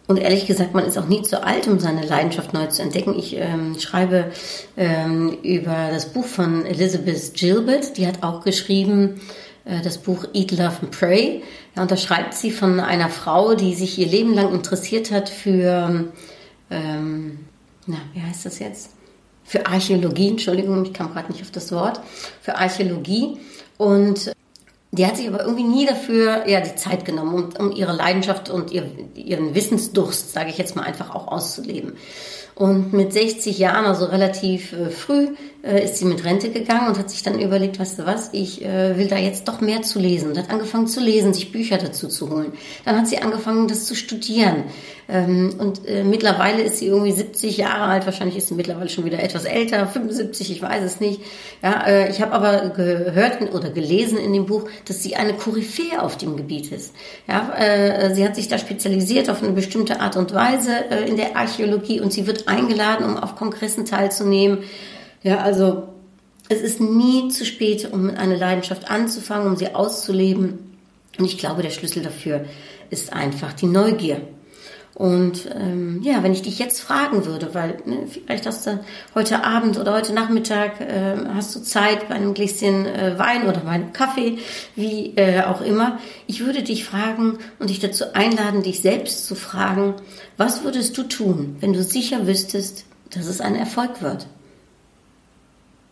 Und 0.07 0.17
ehrlich 0.17 0.45
gesagt, 0.45 0.73
man 0.73 0.85
ist 0.85 0.97
auch 0.97 1.07
nie 1.07 1.21
zu 1.21 1.43
alt, 1.43 1.67
um 1.67 1.79
seine 1.79 2.05
Leidenschaft 2.05 2.53
neu 2.53 2.67
zu 2.67 2.81
entdecken. 2.81 3.17
Ich 3.17 3.37
ähm, 3.37 3.79
schreibe 3.79 4.31
ähm, 4.75 5.37
über 5.41 5.87
das 5.89 6.07
Buch 6.07 6.25
von 6.25 6.65
Elizabeth 6.65 7.33
Gilbert. 7.33 7.97
Die 7.97 8.05
hat 8.05 8.21
auch 8.21 8.43
geschrieben 8.43 9.21
äh, 9.63 9.81
das 9.81 9.99
Buch 9.99 10.25
Eat, 10.33 10.51
Love 10.51 10.79
and 10.81 10.91
Pray. 10.91 11.43
Ja, 11.75 11.83
und 11.83 11.91
da 11.91 11.97
schreibt 11.97 12.33
sie 12.33 12.51
von 12.51 12.81
einer 12.81 13.07
Frau, 13.07 13.55
die 13.55 13.73
sich 13.73 13.97
ihr 13.99 14.07
Leben 14.07 14.33
lang 14.33 14.53
interessiert 14.53 15.11
hat 15.11 15.29
für, 15.29 16.11
ähm, 16.71 17.39
na, 17.85 17.97
wie 18.13 18.21
heißt 18.21 18.45
das 18.45 18.59
jetzt? 18.59 18.91
Für 19.43 19.65
Archäologie, 19.65 20.29
Entschuldigung, 20.29 20.85
ich 20.85 20.93
kam 20.93 21.11
gerade 21.13 21.31
nicht 21.31 21.41
auf 21.41 21.51
das 21.51 21.71
Wort, 21.71 21.99
für 22.41 22.55
Archäologie. 22.55 23.37
Und 23.77 24.31
die 24.91 25.05
hat 25.05 25.15
sich 25.15 25.27
aber 25.27 25.41
irgendwie 25.41 25.63
nie 25.63 25.85
dafür 25.85 26.47
ja, 26.47 26.59
die 26.59 26.75
Zeit 26.75 27.05
genommen, 27.05 27.33
um, 27.33 27.67
um 27.67 27.71
ihre 27.71 27.93
Leidenschaft 27.93 28.49
und 28.49 28.71
ihr, 28.71 28.83
ihren 29.15 29.55
Wissensdurst, 29.55 30.33
sage 30.33 30.49
ich 30.49 30.57
jetzt 30.57 30.75
mal, 30.75 30.83
einfach 30.83 31.15
auch 31.15 31.27
auszuleben. 31.29 31.93
Und 32.55 32.91
mit 32.93 33.13
60 33.13 33.57
Jahren, 33.57 33.85
also 33.85 34.05
relativ 34.05 34.73
äh, 34.73 34.89
früh, 34.89 35.29
äh, 35.63 35.83
ist 35.83 35.97
sie 35.97 36.05
mit 36.05 36.23
Rente 36.25 36.49
gegangen 36.51 36.89
und 36.89 36.99
hat 36.99 37.09
sich 37.09 37.23
dann 37.23 37.39
überlegt, 37.39 37.79
weißt 37.79 37.99
du 37.99 38.05
was, 38.05 38.29
ich 38.33 38.63
äh, 38.63 38.97
will 38.97 39.07
da 39.07 39.17
jetzt 39.17 39.47
doch 39.47 39.61
mehr 39.61 39.81
zu 39.81 39.99
lesen. 39.99 40.29
Und 40.29 40.37
hat 40.37 40.49
angefangen 40.49 40.87
zu 40.87 40.99
lesen, 40.99 41.33
sich 41.33 41.51
Bücher 41.51 41.77
dazu 41.77 42.07
zu 42.07 42.29
holen. 42.29 42.51
Dann 42.83 42.97
hat 42.97 43.07
sie 43.07 43.19
angefangen, 43.19 43.67
das 43.67 43.85
zu 43.85 43.95
studieren. 43.95 44.65
Ähm, 45.07 45.55
und 45.57 45.87
äh, 45.87 46.03
mittlerweile 46.03 46.61
ist 46.61 46.77
sie 46.77 46.87
irgendwie 46.87 47.11
70 47.11 47.57
Jahre 47.57 47.83
alt, 47.83 48.05
wahrscheinlich 48.05 48.37
ist 48.37 48.49
sie 48.49 48.53
mittlerweile 48.53 48.89
schon 48.89 49.05
wieder 49.05 49.23
etwas 49.23 49.45
älter, 49.45 49.87
75, 49.87 50.51
ich 50.51 50.61
weiß 50.61 50.83
es 50.83 50.99
nicht. 50.99 51.21
Ja, 51.63 51.85
äh, 51.87 52.09
ich 52.09 52.21
habe 52.21 52.33
aber 52.33 52.69
gehört 52.69 53.41
oder 53.53 53.69
gelesen 53.71 54.17
in 54.17 54.33
dem 54.33 54.45
Buch, 54.45 54.69
dass 54.85 55.03
sie 55.03 55.15
eine 55.15 55.33
Koryphäe 55.33 56.01
auf 56.01 56.17
dem 56.17 56.37
Gebiet 56.37 56.71
ist. 56.71 56.93
Ja, 57.27 57.53
äh, 57.55 58.13
sie 58.15 58.25
hat 58.25 58.35
sich 58.35 58.47
da 58.47 58.57
spezialisiert 58.57 59.29
auf 59.29 59.43
eine 59.43 59.51
bestimmte 59.51 59.99
Art 59.99 60.17
und 60.17 60.33
Weise 60.33 60.71
äh, 60.89 61.07
in 61.07 61.17
der 61.17 61.35
Archäologie 61.35 62.01
und 62.01 62.11
sie 62.13 62.27
wird 62.27 62.47
eingeladen, 62.47 63.05
um 63.05 63.17
auf 63.17 63.35
Kongressen 63.35 63.85
teilzunehmen. 63.85 64.59
Ja, 65.23 65.37
also 65.37 65.83
es 66.49 66.61
ist 66.61 66.81
nie 66.81 67.29
zu 67.29 67.45
spät, 67.45 67.89
um 67.91 68.09
eine 68.09 68.35
Leidenschaft 68.35 68.89
anzufangen, 68.89 69.47
um 69.47 69.55
sie 69.55 69.73
auszuleben. 69.73 70.77
Und 71.17 71.25
ich 71.25 71.37
glaube, 71.37 71.61
der 71.61 71.69
Schlüssel 71.69 72.03
dafür 72.03 72.45
ist 72.89 73.13
einfach 73.13 73.53
die 73.53 73.67
Neugier. 73.67 74.21
Und 74.93 75.49
ähm, 75.55 76.01
ja, 76.03 76.21
wenn 76.21 76.33
ich 76.33 76.41
dich 76.41 76.59
jetzt 76.59 76.81
fragen 76.81 77.25
würde, 77.25 77.53
weil 77.53 77.77
ne, 77.85 78.07
vielleicht 78.07 78.45
hast 78.45 78.67
du 78.67 78.83
heute 79.15 79.45
Abend 79.45 79.79
oder 79.79 79.93
heute 79.93 80.13
Nachmittag 80.13 80.81
äh, 80.81 81.15
hast 81.33 81.55
du 81.55 81.61
Zeit 81.61 82.09
bei 82.09 82.15
einem 82.15 82.33
Gläschen 82.33 82.85
äh, 82.85 83.17
Wein 83.17 83.47
oder 83.47 83.61
bei 83.61 83.71
einem 83.71 83.93
Kaffee, 83.93 84.39
wie 84.75 85.15
äh, 85.15 85.43
auch 85.43 85.61
immer, 85.61 85.99
ich 86.27 86.45
würde 86.45 86.61
dich 86.61 86.83
fragen 86.83 87.37
und 87.57 87.69
dich 87.69 87.79
dazu 87.79 88.13
einladen, 88.13 88.63
dich 88.63 88.81
selbst 88.81 89.27
zu 89.27 89.35
fragen, 89.35 89.95
was 90.35 90.63
würdest 90.65 90.97
du 90.97 91.03
tun, 91.03 91.55
wenn 91.61 91.71
du 91.71 91.83
sicher 91.83 92.27
wüsstest, 92.27 92.83
dass 93.11 93.27
es 93.27 93.39
ein 93.39 93.55
Erfolg 93.55 94.01
wird? 94.01 94.27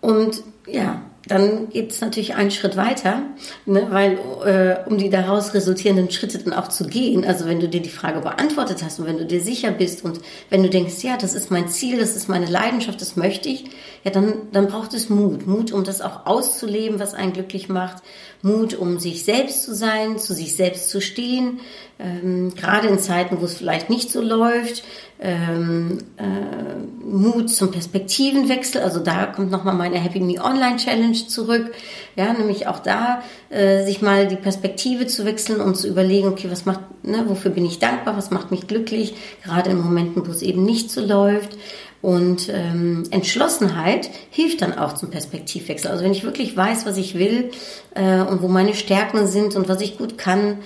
Und 0.02 0.44
ja, 0.68 1.02
dann 1.30 1.70
geht 1.70 1.92
es 1.92 2.02
natürlich 2.02 2.36
einen 2.36 2.52
Schritt 2.52 2.76
weiter, 2.76 3.22
ne, 3.66 3.88
weil 3.92 4.18
äh, 4.46 4.90
um 4.90 4.98
die 4.98 5.10
daraus 5.10 5.54
resultierenden 5.54 6.10
Schritte 6.10 6.40
dann 6.40 6.54
auch 6.54 6.70
zu 6.70 6.88
gehen, 6.88 7.24
also 7.24 7.46
wenn 7.46 7.60
du 7.60 7.70
dir 7.70 7.82
die 7.82 7.90
Frage 7.90 8.20
beantwortet 8.20 8.84
hast 8.84 9.00
und 9.00 9.06
wenn 9.06 9.18
du 9.18 9.26
dir 9.26 9.40
sicher 9.40 9.72
bist 9.72 10.04
und 10.04 10.20
wenn 10.50 10.64
du 10.64 10.70
denkst, 10.70 11.04
ja, 11.04 11.18
das 11.18 11.36
ist 11.36 11.52
mein 11.52 11.70
Ziel, 11.70 12.00
das 12.00 12.16
ist 12.16 12.30
meine 12.30 12.48
Leidenschaft, 12.48 13.00
das 13.00 13.16
möchte 13.16 13.48
ich, 13.48 13.66
ja, 14.04 14.12
dann, 14.12 14.34
dann 14.52 14.68
braucht 14.68 14.94
es 14.94 15.10
Mut. 15.10 15.46
Mut, 15.46 15.72
um 15.72 15.84
das 15.84 16.02
auch 16.02 16.26
auszuleben, 16.26 17.00
was 17.00 17.14
einen 17.14 17.34
glücklich 17.34 17.70
macht. 17.70 18.02
Mut, 18.42 18.74
um 18.74 19.00
sich 19.00 19.26
selbst 19.26 19.64
zu 19.64 19.76
sein, 19.76 20.18
zu 20.18 20.34
sich 20.34 20.56
selbst 20.56 20.90
zu 20.90 21.02
stehen, 21.02 21.60
ähm, 22.00 22.54
gerade 22.56 22.88
in 22.88 22.98
Zeiten, 22.98 23.42
wo 23.42 23.46
es 23.46 23.56
vielleicht 23.56 23.90
nicht 23.90 24.10
so 24.10 24.22
läuft. 24.22 24.84
Ähm, 25.20 25.98
äh, 26.16 27.04
Mut 27.04 27.50
zum 27.50 27.72
Perspektivenwechsel, 27.72 28.82
also 28.82 29.02
da 29.02 29.26
kommt 29.26 29.52
nochmal 29.52 29.76
meine 29.76 29.98
Happy 29.98 30.22
Me 30.22 30.42
Online 30.42 30.78
Challenge 30.78 31.28
zurück. 31.28 31.74
Ja, 32.16 32.32
nämlich 32.32 32.68
auch 32.68 32.80
da, 32.80 33.22
äh, 33.50 33.84
sich 33.84 34.02
mal 34.02 34.28
die 34.28 34.38
Perspektive 34.38 35.08
zu 35.08 35.26
wechseln 35.26 35.60
und 35.60 35.76
zu 35.76 35.90
überlegen, 35.90 36.30
okay, 36.30 36.48
was 36.50 36.66
macht, 36.66 36.80
ne, 37.04 37.26
wofür 37.28 37.52
bin 37.52 37.66
ich 37.66 37.80
dankbar, 37.80 38.16
was 38.16 38.32
macht 38.32 38.52
mich 38.52 38.68
glücklich, 38.68 39.16
gerade 39.44 39.72
in 39.72 39.82
Momenten, 39.82 40.26
wo 40.26 40.32
es 40.32 40.42
eben 40.42 40.64
nicht 40.64 40.90
so 40.92 41.06
läuft. 41.06 41.58
Und 42.02 42.50
ähm, 42.50 43.04
Entschlossenheit 43.12 44.10
hilft 44.30 44.62
dann 44.62 44.78
auch 44.78 44.94
zum 44.94 45.10
Perspektivwechsel. 45.10 45.92
Also 45.92 46.04
wenn 46.04 46.14
ich 46.14 46.24
wirklich 46.24 46.56
weiß, 46.56 46.86
was 46.86 46.98
ich 46.98 47.16
will 47.16 47.52
äh, 47.94 48.22
und 48.22 48.42
wo 48.42 48.48
meine 48.48 48.74
Stärken 48.74 49.28
sind 49.28 49.56
und 49.56 49.68
was 49.68 49.82
ich 49.82 49.98
gut 49.98 50.18
kann, 50.18 50.60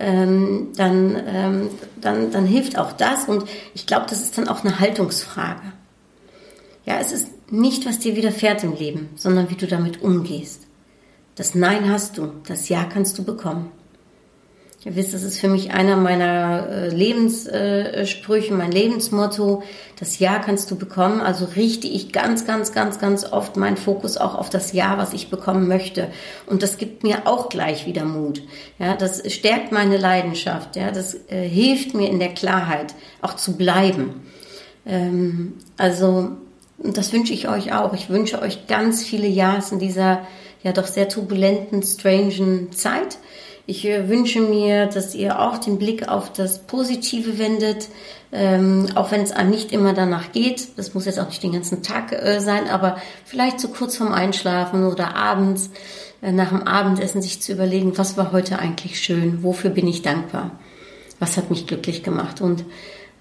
ähm, 0.00 0.68
dann, 0.76 1.22
ähm, 1.26 1.70
dann, 2.00 2.32
dann 2.32 2.46
hilft 2.46 2.76
auch 2.76 2.92
das. 2.92 3.26
Und 3.26 3.44
ich 3.74 3.86
glaube, 3.86 4.06
das 4.08 4.20
ist 4.22 4.36
dann 4.36 4.48
auch 4.48 4.64
eine 4.64 4.80
Haltungsfrage. 4.80 5.60
Ja, 6.86 6.98
es 6.98 7.12
ist 7.12 7.28
nicht, 7.52 7.86
was 7.86 7.98
dir 7.98 8.16
widerfährt 8.16 8.64
im 8.64 8.74
Leben, 8.74 9.10
sondern 9.14 9.50
wie 9.50 9.56
du 9.56 9.66
damit 9.66 10.02
umgehst. 10.02 10.66
Das 11.36 11.54
Nein 11.54 11.90
hast 11.90 12.18
du, 12.18 12.32
das 12.46 12.68
Ja 12.68 12.84
kannst 12.84 13.16
du 13.18 13.24
bekommen. 13.24 13.70
Ihr 14.82 14.96
wisst, 14.96 15.12
das 15.12 15.24
ist 15.24 15.38
für 15.38 15.48
mich 15.48 15.72
einer 15.72 15.96
meiner 15.96 16.66
äh, 16.70 16.88
Lebenssprüche, 16.88 18.54
mein 18.54 18.72
Lebensmotto. 18.72 19.62
Das 19.98 20.18
Ja 20.18 20.38
kannst 20.38 20.70
du 20.70 20.76
bekommen. 20.76 21.20
Also 21.20 21.44
richte 21.54 21.86
ich 21.86 22.12
ganz, 22.12 22.46
ganz, 22.46 22.72
ganz, 22.72 22.98
ganz 22.98 23.30
oft 23.30 23.58
meinen 23.58 23.76
Fokus 23.76 24.16
auch 24.16 24.34
auf 24.34 24.48
das 24.48 24.72
Ja, 24.72 24.96
was 24.96 25.12
ich 25.12 25.28
bekommen 25.28 25.68
möchte. 25.68 26.08
Und 26.46 26.62
das 26.62 26.78
gibt 26.78 27.02
mir 27.02 27.26
auch 27.26 27.50
gleich 27.50 27.84
wieder 27.84 28.06
Mut. 28.06 28.40
Ja, 28.78 28.96
das 28.96 29.30
stärkt 29.30 29.70
meine 29.70 29.98
Leidenschaft. 29.98 30.76
Ja, 30.76 30.90
das 30.90 31.14
äh, 31.28 31.46
hilft 31.46 31.92
mir 31.92 32.08
in 32.08 32.18
der 32.18 32.32
Klarheit 32.32 32.94
auch 33.20 33.36
zu 33.36 33.58
bleiben. 33.58 34.22
Ähm, 34.86 35.58
also, 35.76 36.30
das 36.78 37.12
wünsche 37.12 37.34
ich 37.34 37.50
euch 37.50 37.74
auch. 37.74 37.92
Ich 37.92 38.08
wünsche 38.08 38.40
euch 38.40 38.66
ganz 38.66 39.02
viele 39.02 39.28
Ja's 39.28 39.72
in 39.72 39.78
dieser 39.78 40.26
ja 40.62 40.72
doch 40.72 40.86
sehr 40.86 41.10
turbulenten, 41.10 41.82
strangen 41.82 42.72
Zeit 42.72 43.18
ich 43.70 43.84
äh, 43.86 44.08
wünsche 44.08 44.40
mir, 44.40 44.86
dass 44.86 45.14
ihr 45.14 45.40
auch 45.40 45.58
den 45.58 45.78
Blick 45.78 46.08
auf 46.08 46.32
das 46.32 46.58
Positive 46.58 47.38
wendet, 47.38 47.88
ähm, 48.32 48.86
auch 48.96 49.12
wenn 49.12 49.22
es 49.22 49.30
einem 49.30 49.50
nicht 49.50 49.72
immer 49.72 49.92
danach 49.92 50.32
geht. 50.32 50.76
Das 50.76 50.92
muss 50.92 51.06
jetzt 51.06 51.20
auch 51.20 51.28
nicht 51.28 51.42
den 51.42 51.52
ganzen 51.52 51.82
Tag 51.82 52.12
äh, 52.12 52.40
sein, 52.40 52.68
aber 52.68 52.98
vielleicht 53.24 53.60
so 53.60 53.68
kurz 53.68 53.96
vorm 53.96 54.12
Einschlafen 54.12 54.84
oder 54.84 55.14
abends 55.14 55.70
äh, 56.20 56.32
nach 56.32 56.48
dem 56.48 56.64
Abendessen 56.64 57.22
sich 57.22 57.40
zu 57.40 57.52
überlegen, 57.52 57.96
was 57.96 58.16
war 58.16 58.32
heute 58.32 58.58
eigentlich 58.58 59.00
schön, 59.00 59.44
wofür 59.44 59.70
bin 59.70 59.86
ich 59.86 60.02
dankbar, 60.02 60.50
was 61.20 61.36
hat 61.36 61.50
mich 61.50 61.68
glücklich 61.68 62.02
gemacht? 62.02 62.40
Und 62.40 62.64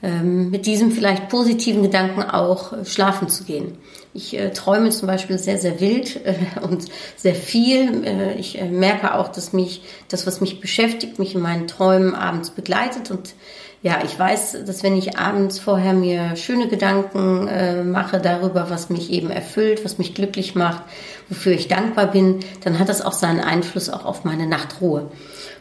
mit 0.01 0.65
diesem 0.65 0.91
vielleicht 0.91 1.27
positiven 1.27 1.83
Gedanken 1.83 2.21
auch 2.21 2.71
äh, 2.71 2.85
schlafen 2.85 3.27
zu 3.27 3.43
gehen. 3.43 3.77
Ich 4.13 4.37
äh, 4.37 4.51
träume 4.51 4.89
zum 4.91 5.07
Beispiel 5.07 5.37
sehr, 5.37 5.57
sehr 5.57 5.81
wild 5.81 6.25
äh, 6.25 6.35
und 6.61 6.85
sehr 7.17 7.35
viel. 7.35 8.05
Äh, 8.05 8.33
ich 8.35 8.59
äh, 8.59 8.65
merke 8.65 9.13
auch, 9.15 9.27
dass 9.27 9.51
mich 9.51 9.81
das, 10.07 10.25
was 10.25 10.39
mich 10.39 10.61
beschäftigt, 10.61 11.19
mich 11.19 11.35
in 11.35 11.41
meinen 11.41 11.67
Träumen 11.67 12.15
abends 12.15 12.51
begleitet. 12.51 13.11
Und 13.11 13.35
ja, 13.81 13.99
ich 14.03 14.17
weiß, 14.17 14.65
dass 14.65 14.83
wenn 14.83 14.97
ich 14.97 15.17
abends 15.17 15.59
vorher 15.59 15.93
mir 15.93 16.35
schöne 16.37 16.69
Gedanken 16.69 17.47
äh, 17.47 17.83
mache 17.83 18.19
darüber, 18.19 18.69
was 18.69 18.89
mich 18.89 19.11
eben 19.11 19.29
erfüllt, 19.29 19.83
was 19.83 19.97
mich 19.97 20.15
glücklich 20.15 20.55
macht, 20.55 20.83
wofür 21.27 21.51
ich 21.51 21.67
dankbar 21.67 22.07
bin, 22.07 22.39
dann 22.63 22.79
hat 22.79 22.87
das 22.87 23.01
auch 23.01 23.13
seinen 23.13 23.41
Einfluss 23.41 23.89
auch 23.89 24.05
auf 24.05 24.23
meine 24.23 24.47
Nachtruhe. 24.47 25.11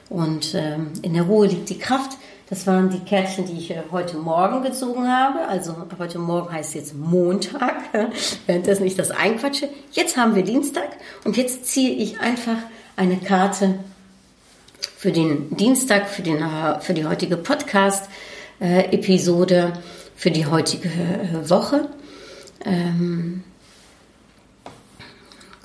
Und 0.08 0.54
ähm, 0.54 0.92
in 1.02 1.14
der 1.14 1.24
Ruhe 1.24 1.48
liegt 1.48 1.68
die 1.68 1.78
Kraft. 1.78 2.12
Das 2.50 2.66
waren 2.66 2.88
die 2.88 3.00
Kärtchen, 3.00 3.44
die 3.44 3.58
ich 3.58 3.70
äh, 3.70 3.82
heute 3.90 4.16
Morgen 4.16 4.62
gezogen 4.62 5.06
habe. 5.06 5.46
Also 5.48 5.76
heute 5.98 6.18
Morgen 6.18 6.50
heißt 6.50 6.74
jetzt 6.74 6.94
Montag, 6.94 7.92
währenddessen 8.46 8.86
ich 8.86 8.96
das 8.96 9.10
einquatsche. 9.10 9.68
Jetzt 9.92 10.16
haben 10.16 10.34
wir 10.34 10.44
Dienstag 10.44 10.96
und 11.24 11.36
jetzt 11.36 11.66
ziehe 11.66 11.90
ich 11.90 12.20
einfach 12.20 12.56
eine 12.96 13.18
Karte 13.18 13.78
für 14.96 15.12
den 15.12 15.54
Dienstag, 15.56 16.08
für, 16.08 16.22
den, 16.22 16.38
äh, 16.38 16.80
für 16.80 16.94
die 16.94 17.04
heutige 17.04 17.36
Podcast-Episode, 17.36 19.74
für 20.16 20.30
die 20.30 20.46
heutige 20.46 20.88
äh, 20.88 21.50
Woche. 21.50 21.90
Ähm, 22.64 23.44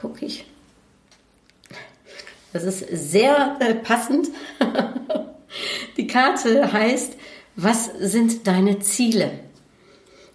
Gucke 0.02 0.26
ich. 0.26 0.46
Das 2.52 2.66
ist 2.66 2.86
sehr 2.92 3.56
äh, 3.62 3.74
passend. 3.74 4.28
Die 5.98 6.08
Karte 6.08 6.72
heißt, 6.72 7.14
was 7.56 7.90
sind 8.00 8.48
deine 8.48 8.80
Ziele? 8.80 9.32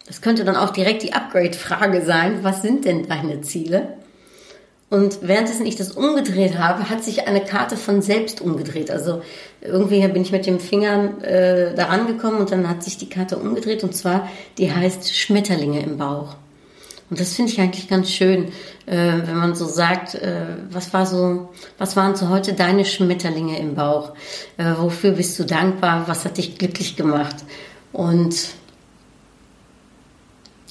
Das 0.06 0.22
könnte 0.22 0.44
dann 0.44 0.56
auch 0.56 0.70
direkt 0.70 1.02
die 1.02 1.12
Upgrade-Frage 1.12 2.02
sein. 2.02 2.38
Was 2.42 2.62
sind 2.62 2.84
denn 2.84 3.08
deine 3.08 3.42
Ziele? 3.42 3.98
Und 4.90 5.18
währenddessen 5.20 5.66
ich 5.66 5.76
das 5.76 5.92
umgedreht 5.92 6.56
habe, 6.58 6.88
hat 6.88 7.04
sich 7.04 7.28
eine 7.28 7.44
Karte 7.44 7.76
von 7.76 8.00
selbst 8.00 8.40
umgedreht. 8.40 8.90
Also 8.90 9.20
irgendwie 9.60 10.06
bin 10.08 10.22
ich 10.22 10.32
mit 10.32 10.46
dem 10.46 10.60
Finger 10.60 11.22
äh, 11.22 11.75
da 11.75 11.87
rangekommen 11.87 12.40
und 12.40 12.50
dann 12.50 12.68
hat 12.68 12.82
sich 12.82 12.96
die 12.96 13.10
Karte 13.10 13.37
umgedreht 13.37 13.84
und 13.84 13.94
zwar, 13.94 14.30
die 14.56 14.72
heißt 14.72 15.14
Schmetterlinge 15.14 15.82
im 15.82 15.98
Bauch. 15.98 16.37
Und 17.10 17.20
das 17.20 17.34
finde 17.34 17.52
ich 17.52 17.60
eigentlich 17.60 17.88
ganz 17.88 18.10
schön, 18.10 18.46
äh, 18.86 18.96
wenn 19.24 19.36
man 19.36 19.54
so 19.54 19.66
sagt, 19.66 20.14
äh, 20.14 20.56
was 20.70 20.92
war 20.92 21.06
so, 21.06 21.48
was 21.78 21.96
waren 21.96 22.16
so 22.16 22.28
heute 22.28 22.52
deine 22.52 22.84
Schmetterlinge 22.84 23.58
im 23.58 23.74
Bauch? 23.74 24.12
Äh, 24.58 24.74
wofür 24.76 25.12
bist 25.12 25.38
du 25.38 25.44
dankbar? 25.44 26.06
Was 26.06 26.24
hat 26.24 26.36
dich 26.36 26.58
glücklich 26.58 26.96
gemacht? 26.96 27.36
Und 27.92 28.36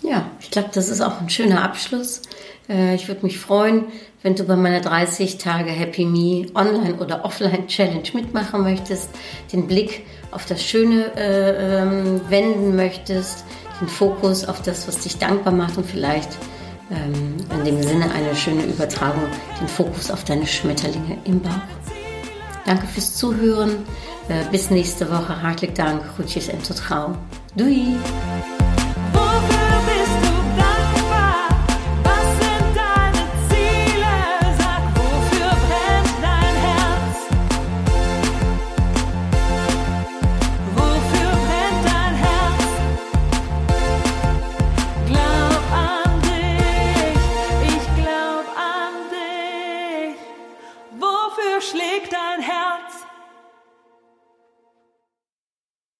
ja, 0.03 0.29
ich 0.39 0.51
glaube, 0.51 0.70
das 0.74 0.89
ist 0.89 1.01
auch 1.01 1.20
ein 1.20 1.29
schöner 1.29 1.63
Abschluss. 1.63 2.22
Äh, 2.70 2.96
ich 2.96 3.08
würde 3.08 3.25
mich 3.25 3.39
freuen, 3.39 3.86
wenn 4.22 4.36
du 4.36 4.44
bei 4.44 4.56
meiner 4.56 4.82
30 4.82 5.38
Tage 5.38 5.72
Happy 5.72 6.06
Me 6.06 6.48
Online 6.53 6.96
oder 6.96 7.25
Offline 7.25 7.67
Challenge 7.67 8.10
mitmachen 8.13 8.62
möchtest, 8.62 9.10
den 9.51 9.67
Blick 9.67 10.06
auf 10.32 10.46
das 10.46 10.63
Schöne 10.63 11.15
äh, 11.15 11.82
ähm, 11.82 12.22
wenden 12.29 12.75
möchtest, 12.75 13.44
den 13.80 13.88
Fokus 13.88 14.46
auf 14.46 14.62
das, 14.62 14.88
was 14.88 15.00
dich 15.00 15.18
dankbar 15.18 15.54
macht 15.54 15.78
und 15.78 15.86
vielleicht 15.86 16.30
ähm, 16.92 17.38
in 17.52 17.66
dem 17.66 17.84
Sinne 17.84 18.12
eine 18.12 18.36
schöne 18.36 18.64
Übertragung, 18.64 19.24
den 19.60 19.68
Fokus 19.68 20.10
auf 20.12 20.24
deine 20.24 20.48
Schmetterlinge 20.48 21.18
im 21.26 21.42
Bauch. 21.42 21.52
Danke 22.66 22.88
fürs 22.88 23.16
Zuhören. 23.16 23.78
Äh, 24.30 24.44
bis 24.52 24.70
nächste 24.70 25.10
Woche. 25.10 25.42
Hartelijk 25.42 25.76
Dank. 25.76 26.02
Groetjes 26.16 26.50
en 26.50 26.62
tot 26.62 26.82
gauw. 26.90 27.16